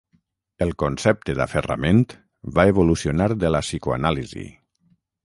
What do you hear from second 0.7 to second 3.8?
concepte d’aferrament va evolucionar de la